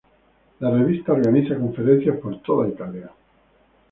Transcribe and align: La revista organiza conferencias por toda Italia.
La 0.61 0.71
revista 0.71 1.11
organiza 1.13 1.55
conferencias 1.59 2.17
por 2.17 2.41
toda 2.41 2.67
Italia. 2.67 3.11